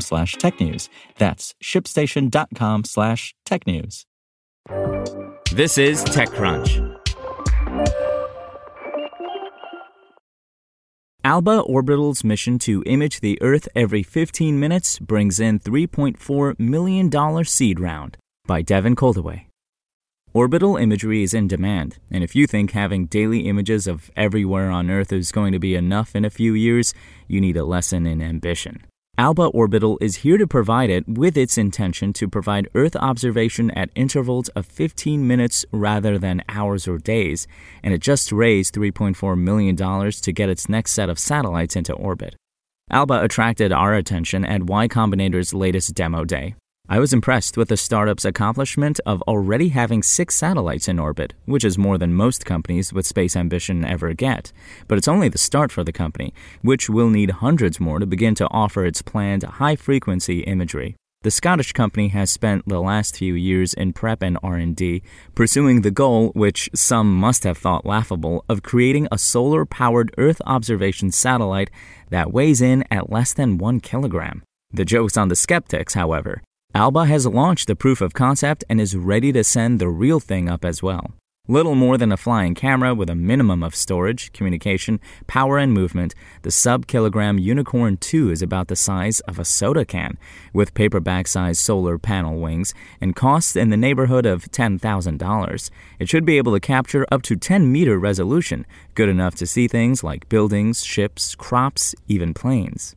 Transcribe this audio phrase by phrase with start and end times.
[0.00, 0.88] slash technews.
[1.18, 4.04] That's shipstation.com slash technews.
[5.52, 6.94] This is TechCrunch.
[11.26, 17.80] Alba Orbital's mission to image the Earth every 15 minutes brings in $3.4 million seed
[17.80, 19.46] round by Devin Coldewey.
[20.34, 24.90] Orbital imagery is in demand, and if you think having daily images of everywhere on
[24.90, 26.92] Earth is going to be enough in a few years,
[27.28, 28.84] you need a lesson in ambition.
[29.16, 33.90] Alba Orbital is here to provide it with its intention to provide Earth observation at
[33.94, 37.46] intervals of 15 minutes rather than hours or days,
[37.84, 42.34] and it just raised $3.4 million to get its next set of satellites into orbit.
[42.90, 46.56] Alba attracted our attention at Y Combinator's latest demo day.
[46.86, 51.64] I was impressed with the startup's accomplishment of already having six satellites in orbit, which
[51.64, 54.52] is more than most companies with space ambition ever get.
[54.86, 58.34] But it's only the start for the company, which will need hundreds more to begin
[58.34, 60.94] to offer its planned high frequency imagery.
[61.22, 65.02] The Scottish company has spent the last few years in prep and R&D
[65.34, 71.10] pursuing the goal, which some must have thought laughable, of creating a solar-powered Earth observation
[71.10, 71.70] satellite
[72.10, 74.42] that weighs in at less than 1 kilogram.
[74.70, 76.42] The joke's on the skeptics, however.
[76.76, 80.48] Alba has launched the proof of concept and is ready to send the real thing
[80.48, 81.12] up as well.
[81.46, 84.98] Little more than a flying camera with a minimum of storage, communication,
[85.28, 89.84] power, and movement, the sub kilogram Unicorn 2 is about the size of a soda
[89.84, 90.18] can,
[90.52, 95.70] with paperback sized solar panel wings, and costs in the neighborhood of $10,000.
[96.00, 99.68] It should be able to capture up to 10 meter resolution, good enough to see
[99.68, 102.96] things like buildings, ships, crops, even planes.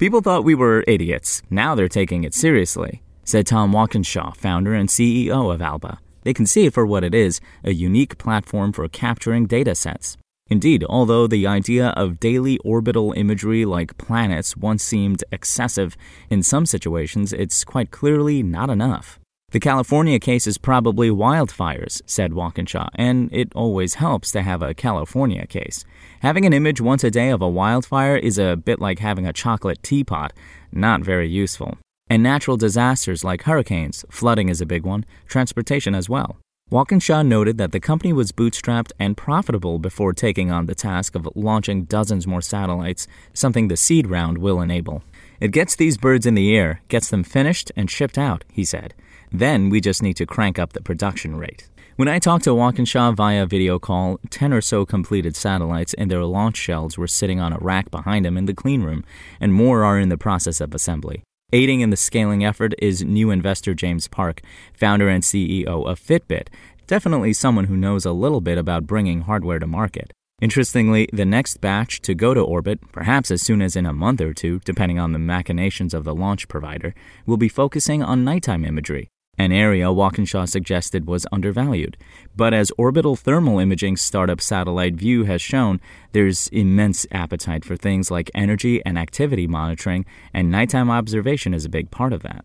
[0.00, 1.42] People thought we were idiots.
[1.50, 5.98] Now they're taking it seriously said Tom Walkinshaw, founder and CEO of Alba.
[6.22, 10.16] They can see it for what it is a unique platform for capturing data sets.
[10.48, 15.96] Indeed, although the idea of daily orbital imagery like Planet's once seemed excessive,
[16.28, 19.18] in some situations it's quite clearly not enough.
[19.52, 24.72] The California case is probably wildfires, said Walkinshaw, and it always helps to have a
[24.72, 25.84] California case.
[26.20, 29.32] Having an image once a day of a wildfire is a bit like having a
[29.32, 30.32] chocolate teapot,
[30.72, 31.76] not very useful.
[32.12, 36.36] And natural disasters like hurricanes, flooding is a big one, transportation as well.
[36.68, 41.26] Walkinshaw noted that the company was bootstrapped and profitable before taking on the task of
[41.34, 45.02] launching dozens more satellites, something the seed round will enable.
[45.40, 48.92] It gets these birds in the air, gets them finished and shipped out, he said.
[49.30, 51.70] Then we just need to crank up the production rate.
[51.96, 56.24] When I talked to Walkinshaw via video call, 10 or so completed satellites and their
[56.24, 59.02] launch shells were sitting on a rack behind him in the clean room,
[59.40, 61.22] and more are in the process of assembly.
[61.54, 64.40] Aiding in the scaling effort is new investor James Park,
[64.72, 66.48] founder and CEO of Fitbit,
[66.86, 70.14] definitely someone who knows a little bit about bringing hardware to market.
[70.40, 74.22] Interestingly, the next batch to go to orbit, perhaps as soon as in a month
[74.22, 76.94] or two, depending on the machinations of the launch provider,
[77.26, 79.10] will be focusing on nighttime imagery
[79.42, 81.96] an area Walkinshaw suggested was undervalued.
[82.36, 85.80] But as orbital thermal imaging startup SatelliteVu has shown,
[86.12, 91.68] there's immense appetite for things like energy and activity monitoring, and nighttime observation is a
[91.68, 92.44] big part of that.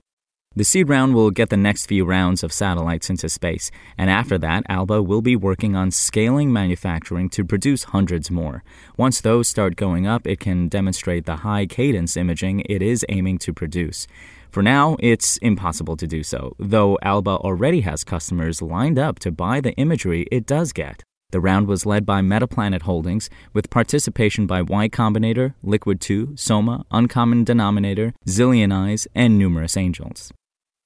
[0.57, 4.39] The seed round will get the next few rounds of satellites into space, and after
[4.39, 8.63] that, Alba will be working on scaling manufacturing to produce hundreds more.
[8.97, 13.37] Once those start going up, it can demonstrate the high cadence imaging it is aiming
[13.37, 14.07] to produce.
[14.49, 19.31] For now, it's impossible to do so, though Alba already has customers lined up to
[19.31, 21.03] buy the imagery it does get.
[21.29, 26.83] The round was led by Metaplanet Holdings, with participation by Y Combinator, Liquid 2, Soma,
[26.89, 30.33] Uncommon Denominator, Zillionize, and numerous angels.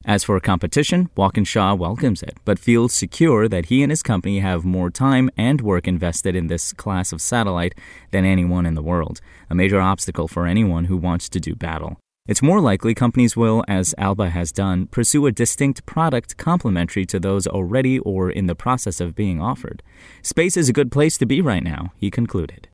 [0.05, 4.65] As for competition, Walkinshaw welcomes it, but feels secure that he and his company have
[4.65, 7.75] more time and work invested in this class of satellite
[8.09, 11.97] than anyone in the world, a major obstacle for anyone who wants to do battle.
[12.27, 17.19] It's more likely companies will, as Alba has done, pursue a distinct product complementary to
[17.19, 19.83] those already or in the process of being offered.
[20.23, 22.69] Space is a good place to be right now, he concluded.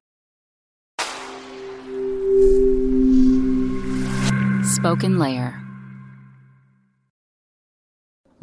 [4.63, 5.66] Spoken Layer